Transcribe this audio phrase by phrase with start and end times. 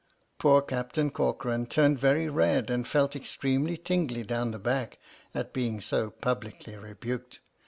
[0.39, 4.97] Poor Captain Corcoran turned very red and felt extremely tingly down the back
[5.35, 7.37] at being so publicly rebuked.